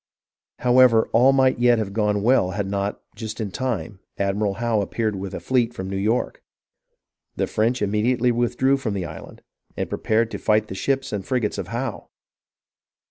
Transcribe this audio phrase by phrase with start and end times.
[0.57, 4.81] However, all might yet have gone well had not, just at the time, Admiral Howe
[4.81, 6.43] appeared with a fleet from New York.
[7.35, 9.43] The French immediately withdrew from the island,
[9.77, 12.09] and pre pared to fight the ships and the frigates of Howe.